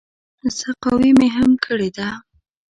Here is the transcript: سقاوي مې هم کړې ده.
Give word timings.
سقاوي 0.57 1.11
مې 1.19 1.27
هم 1.35 1.51
کړې 1.65 1.89
ده. 1.97 2.09